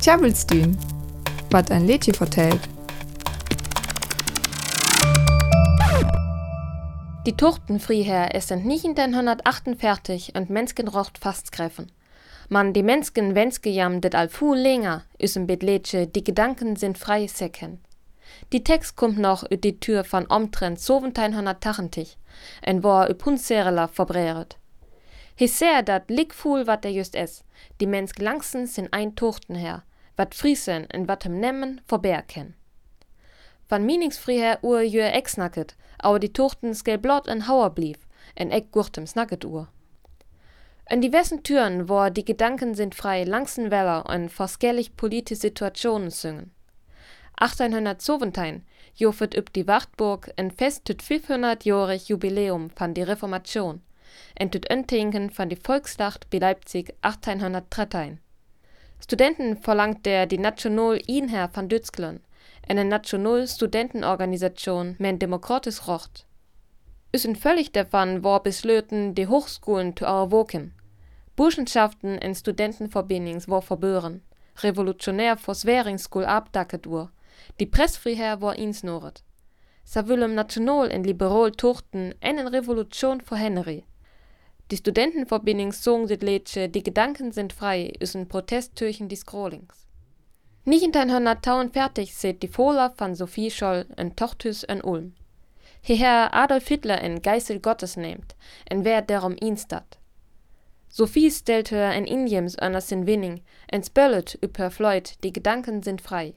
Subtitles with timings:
[0.00, 0.76] Tjabelstün,
[1.50, 2.60] wat ein Lädchen vertellt.
[7.26, 11.92] Die Tuchtenfriher es sind 1948 und Menschen rocht fastgreifen.
[12.48, 17.26] Man die Menschen wenske jam det al fu länger, üsen Lädchen, die Gedanken sind frei
[17.26, 17.80] säcken.
[18.52, 22.18] Die Text kommt noch ut die Tür von omtrent 1780
[22.62, 23.08] en war
[23.88, 24.54] verbräret.
[24.54, 24.59] He
[25.48, 27.44] ser dat likful wat er just es,
[27.80, 29.84] die Mensch langsens sind ein Tochten her,
[30.16, 32.54] wat Friesen en wat hem nemmen verberken.
[33.68, 37.98] Van Meningsfriher ur jö ex snacket, aber die Tochten skell blot en Hauer blieb,
[38.34, 39.68] en eck gurtem snacket ur.
[40.90, 46.50] In diversen Türen, wo die Gedanken sind frei, langsen Weller und forskellig politische Situationen singen.
[47.36, 53.80] 1817 jofet üb die Wachtburg en fest tüt 500-jährig Jubiläum van die Reformation
[54.34, 58.18] en tüt Öntinken van die Volksdacht bei Leipzig 1813.
[59.02, 62.20] Studenten verlangt der die National Inher van Dützglen,
[62.68, 66.26] eine National Studentenorganisation men demokratisch rocht.
[67.14, 70.72] Üsen völlig davon war beslöten die Hochschulen zu erwoken.
[71.34, 74.22] Burschenschaften en Studentenverbindings war verbören.
[74.62, 77.10] Revolutionär Forsweringsschul abdacket ur
[77.58, 79.22] die pressfriher war insnoret.
[79.84, 83.84] Sa willem national en liberal tochten en en revolution vor Henry.
[84.70, 89.88] Die Studentenverbindung song dit Lädsche, die Gedanken sind frei, üsen Protesttürchen die Scrollings.
[90.64, 95.14] Nicht in dein Tauen fertig seht die Fohler von Sophie Scholl en Tochtus en Ulm.
[95.82, 99.98] Hierher Adolf Hitler en Geisel Gottes nehmt, en wer derom instat.
[100.88, 103.40] Sophie stellt her en Indiens einer sin Winning,
[103.72, 106.34] en spöllet über Floyd, die Gedanken sind frei.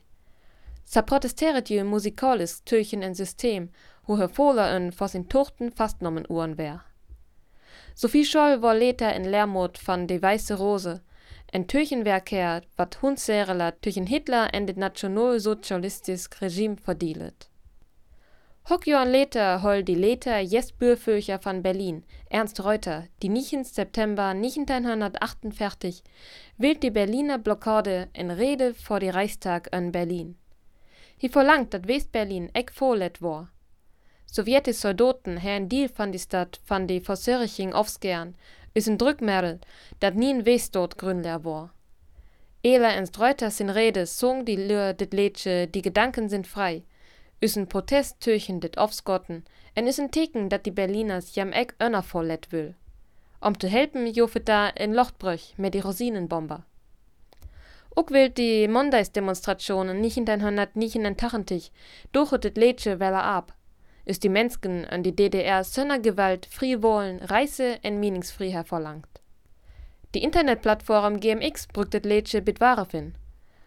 [0.86, 3.70] Sa protesteret je musikalisch tøchen en System,
[4.08, 6.82] wo hervoler en for sin tochten fastnommen uren wär.
[7.96, 11.02] Sophie Scholl war later in Lehrmod van de Weiße Rose,
[11.52, 17.50] en Türchenwerker, wat hunserela tüchen Hitler en det nationalsozialistisch Regime verdielet.
[18.70, 23.66] Hock Johann hol die later Jesbürföcher van Berlin, Ernst Reuter, die 9.
[23.66, 26.02] September 1948
[26.58, 30.38] wild die Berliner Blockade in Rede vor die Reichstag in Berlin.
[31.18, 33.52] Hij verlangt dat West-Berlin ek voorlet war.
[34.36, 38.36] Sowjetische Soldaten haben Deal van die Stadt van die Versörching aufsgern,
[38.74, 39.60] is een drukmerel,
[40.00, 41.72] dat nie een Westdort grünler war.
[42.64, 46.84] Ela en Streuter sin Rede song die Lür dit Lädsche, die Gedanken sind frei,
[47.40, 49.46] is een Protest türchen dit aufskotten,
[49.76, 52.74] en is een Teken, dat die Berliners jam ek önner vorlet will.
[53.40, 56.64] Om te helpen jofet da in Lochtbrüch mit die Rosinenbomber.
[57.96, 61.72] Ook wil die Mondagsdemonstrationen nicht in den Hundert nicht in den Tachentich,
[62.12, 63.54] durchutet Lädsche Welle ab.
[64.06, 69.22] Ist die Menschen an die DDR Sönnergewalt, Friwohlen, Reise en Meningsfreiheit verlangt.
[70.14, 73.16] Die Internetplattform GMX brückt Lädsche bit wahre fin.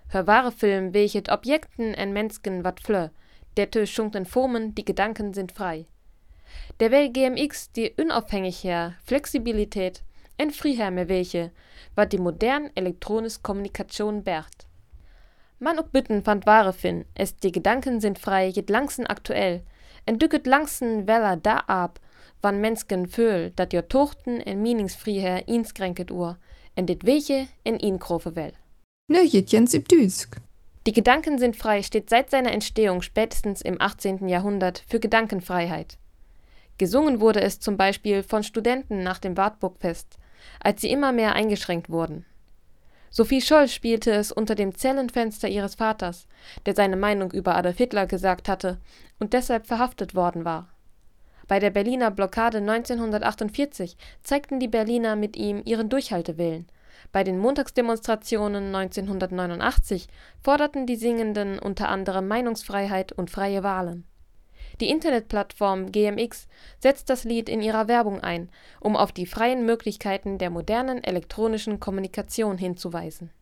[0.09, 3.09] Hör wahre Film welchet Objekten en Menschen wat flö,
[3.57, 5.87] der tö schunken Formen, die Gedanken sind frei.
[6.79, 10.05] Der will GMX die unabhängige Flexibilität
[10.37, 11.51] en Freiheit welche,
[11.95, 14.67] wat die moderne elektronische Kommunikation bert.
[15.59, 19.63] Man ook bitten fand wahre fin, es die Gedanken sind frei, jet langsen aktuell,
[20.06, 22.00] en dücket langsen weller da ab,
[22.41, 26.39] wann Menschen fühl, dat jo Tochten en Meningsfreiheit inskränket ur,
[26.75, 28.53] en dit welche in ihn krofe well.
[29.09, 30.37] Ne im Düsk.
[30.87, 34.28] Die Gedanken sind frei steht seit seiner Entstehung spätestens im 18.
[34.28, 35.99] Jahrhundert für Gedankenfreiheit.
[36.78, 40.19] Gesungen wurde es zum Beispiel von Studenten nach dem Wartburgfest,
[40.61, 42.25] als sie immer mehr eingeschränkt wurden.
[43.11, 46.27] Sophie Scholl spielte es unter dem Zellenfenster ihres Vaters,
[46.67, 48.78] der seine Meinung über Adolf Hitler gesagt hatte
[49.19, 50.69] und deshalb verhaftet worden war.
[51.49, 56.66] Bei der Berliner Blockade 1948 zeigten die Berliner mit ihm ihren Durchhaltewillen.
[57.12, 60.09] Bei den Montagsdemonstrationen 1989
[60.43, 64.05] forderten die Singenden unter anderem Meinungsfreiheit und freie Wahlen.
[64.81, 66.49] Die Internetplattform GMX
[66.79, 68.51] setzt das Lied in ihrer Werbung ein,
[68.81, 73.31] um auf die freien Möglichkeiten der modernen elektronischen Kommunikation hinzuweisen